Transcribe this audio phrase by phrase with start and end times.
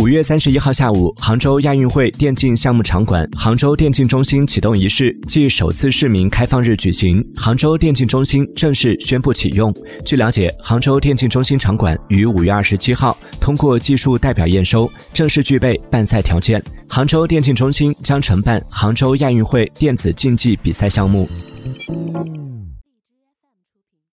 [0.00, 7.22] 五月三十一号下午杭州亚运会电竞项目场馆杭州电竞中心启动仪式暨首次市民开放日举行。
[7.36, 9.70] 杭州电竞中心正式宣布启用。
[10.02, 16.62] 据了解杭州电竞中心场馆于五月二十七号通过技术代表验收正式具备办赛条件。
[16.88, 21.28] 杭州电竞中心将承办杭州亚运会电子竞技比赛项目。